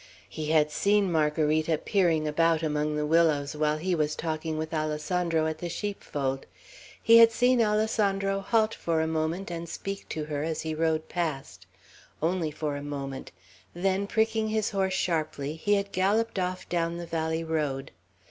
[0.27, 5.45] He had seen Margarita peering about among the willows while he was talking with Alessandro
[5.45, 6.47] at the sheepfold;
[7.03, 11.07] he had seen Alessandro halt for a moment and speak to her as he rode
[11.07, 11.67] past,
[12.19, 13.31] only for a moment;
[13.75, 17.91] then, pricking his horse sharply, he had galloped off down the valley road.